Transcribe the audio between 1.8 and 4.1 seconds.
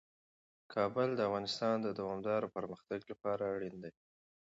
د دوامداره پرمختګ لپاره اړین دي.